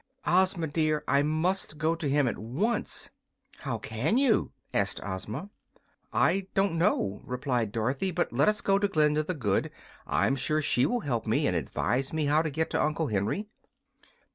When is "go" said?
1.77-1.93, 8.61-8.79